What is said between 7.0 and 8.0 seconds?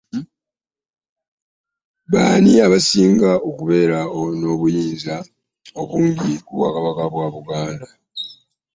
bwa Buganda.